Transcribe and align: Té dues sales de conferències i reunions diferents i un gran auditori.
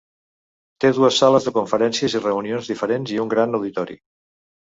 Té 0.83 0.89
dues 0.99 1.17
sales 1.23 1.45
de 1.49 1.53
conferències 1.57 2.15
i 2.19 2.23
reunions 2.23 2.69
diferents 2.73 3.13
i 3.17 3.19
un 3.27 3.29
gran 3.35 3.59
auditori. 3.59 3.99